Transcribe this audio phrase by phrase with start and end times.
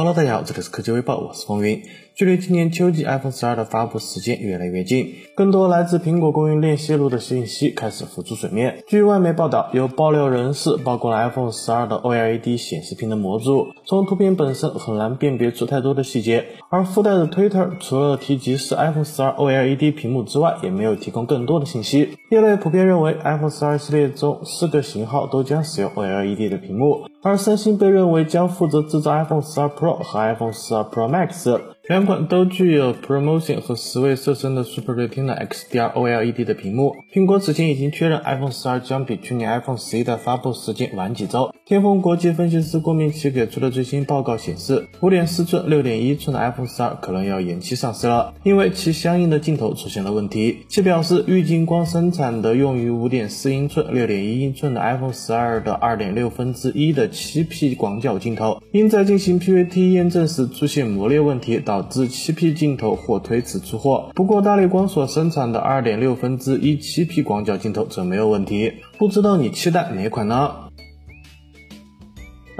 [0.00, 1.86] Hello，大家好，这里是科技微报，我是风云。
[2.20, 8.84] 距离今年秋季 iPhone 12的发布时间越来越近，更多来自苹果供应链泄露的信息开始浮出水面。
[8.86, 16.44] 据外媒报道，有爆料人士曝光了 iPhone 12的 OLED 显示屏的模组，从图片本身很难辨别出太多的细节。
[16.68, 22.18] 而附带的 Twitter 除了提及是 iPhone 12 OLED 屏幕之外，也没有提供更多的信息。
[22.30, 31.58] 业内普遍认为，iPhone 12系列中四个型号都将使用 OLED 的屏幕，而三星被认为将负责制造 iPhone 12 Pro 和 iPhone 12 Pro Max。
[31.90, 36.94] 两款都具有 ProMotion 和十位色深的 Super Retina XDR OLED 的屏幕。
[37.12, 41.52] 苹果此前已经确认，iPhone 12将比去年 iPhone 11的发布时间晚几周。
[41.66, 50.58] 天风国际分析师郭明奇给出的最新报告显示，5.4寸、6.1寸的 iPhone 12可能要延期上市了，因为其相应的镜头出现了问题。
[50.68, 64.10] 其表示，玉晶光生产的用于5.4英寸、6.1英寸的 iPhone 12的2.6分之一的 7P 广角镜头，因在进行 PVT 验证时出现磨裂问题，导导致 7P 镜头或推迟出货。
[64.14, 68.70] 不过大力光所生产的2.6分之一 7P 广角镜头则没有问题。
[68.98, 70.69] 不知道你期待哪款呢？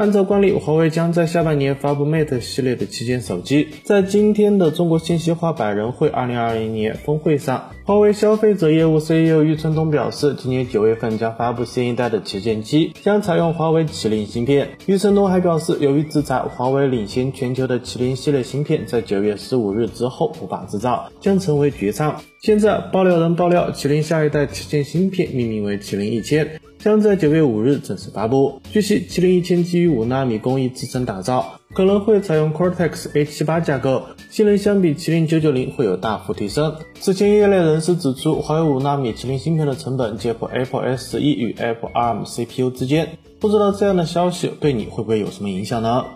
[0.00, 3.68] 按照惯例，华为将在下半年发布 Mate 系列的旗舰手机。
[3.84, 14.70] 在今天的中国信息化百人会2020年峰会上，华为消费者业务 CEO 余承东表示，今年九月份将发布新一代的旗舰机，将采用华为麒麟芯片。
[14.86, 22.18] 余承东还表示，由于制裁，华为领先全球的麒麟系列芯片在九月十五日之后无法制造，将成为绝唱。
[22.40, 26.58] 现在爆料人爆料，麒麟下一代旗舰芯片命名为麒麟一千。
[26.82, 28.60] 将在九月五日正式发布。
[28.72, 36.74] 据悉，麒麟一千基于五纳米工艺制成打造，可能会采用 Cortex A 七八架构，性能相比麒麟九九零会有大幅提升。
[36.98, 43.18] 此前，业内人士指出，华为五纳米麒麟芯片的成本介乎 Apple S 十一与 Apple ARM CPU 之间。
[43.38, 46.06] 不知道这样的消息对你会不会有什么影响呢？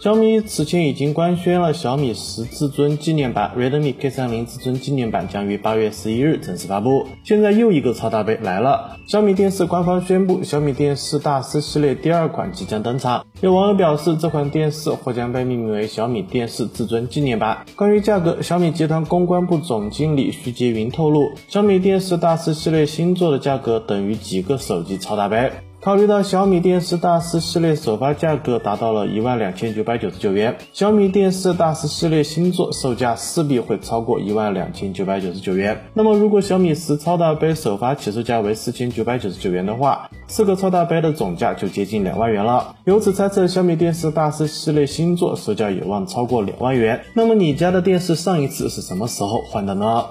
[0.00, 7.04] 小米此前已经官宣了小米十至尊纪念版，Redmi K30 至尊纪念版将于八月十一日正式发布。
[7.24, 13.26] 现在又一个超大杯来了，小米电视官方宣布，小米电视大师系列第二款即将登场。
[13.40, 17.66] 有网友表示，这款电视或将被命名为小米电视至尊纪念版。
[17.74, 25.50] 关于价格，小米集团公关部总经理徐杰云透露，小米电视大师系列新作的价格等于几个手机超大杯。
[25.88, 35.84] 考虑到小米电视大师系列首发价格达到了一万两千九百九十九元，小米电视大师系列新作售价势必会超过一万两千九百九十九元。
[35.94, 42.76] 那么，如果小米十超大杯首发起售价为四千九百九十九元的话，四个超大杯的总价就接近两万元了。
[42.84, 47.00] 由此猜测，小米电视大师系列新作售价有望超过两万元。
[47.14, 50.04] 那么，你家的电视上一次是什么时候换的呢？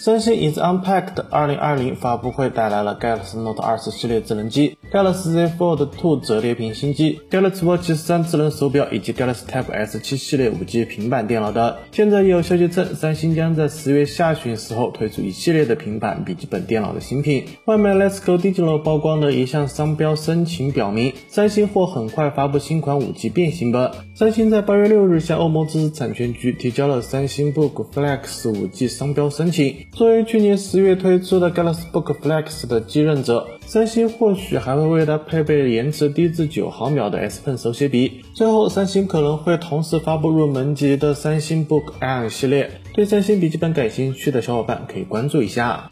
[0.00, 10.64] 三星 is Unpacked 二零二零发布会带来了 Galaxy Note 二十系列智能机、Galaxy Fold 2折叠屏新机、Galaxy Watch 三智能手表以及 Galaxy Tab S 七系列五
[10.64, 11.76] G 平板电脑等。
[11.92, 17.44] 现在也有消息称，三星将在十月下旬时候推出一系列的平板笔记本电脑的新品。
[17.66, 23.90] 外媒 Let's Go Digital 曝光的一项商标申请表明，三星或很快发布新款五 G 变形本。
[24.14, 29.76] 三星在八月六日向欧盟知识产权局提交了三星 Book Flex 五 G 商标申请。
[29.92, 38.22] 作为去年十月推出的 Galaxy Book Flex 的继任者，三星或许还会为它配备延迟低至九毫秒的 S Pen 手写笔。
[38.32, 42.70] 最后，三星可能会同时发布入门级的三星 Book Air 系列。
[42.94, 45.90] 对三星笔记本感兴趣的小伙伴可以关注一下。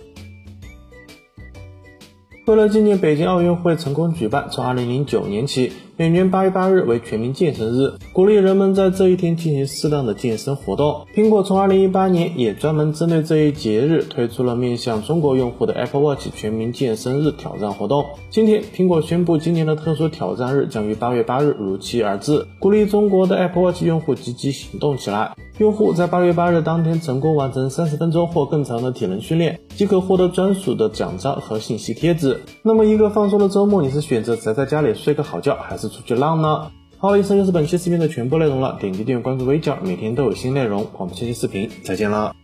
[2.46, 11.04] 为了纪念北京奥运会成功举办，从2009年起，每年8月8日为全民健身日，鼓励人们在这一天进行适当的健身活动。
[11.12, 18.04] 苹果从2018年也专门针对这一节日推出了面向中国用户的 Apple Watch 全民健身日挑战活动。
[18.30, 25.34] 今天，苹果宣布今年的特殊挑战日将于8月8日如期而至，鼓励中国的 Apple Watch 用户积极行动起来。
[25.58, 32.38] 用户在八月八日当天成功完成三十分钟或更长的体能训练，即可获得专属的奖章和信息贴纸。
[32.62, 36.70] 那么一个放松的周末，你是选择宅在家里睡个好觉，还是出去浪呢？
[36.98, 38.76] 好了，以上就是本期视频的全部内容了。
[38.78, 40.86] 点击订阅关注微教，每天都有新内容。
[40.98, 42.34] 我们下期视频再见了。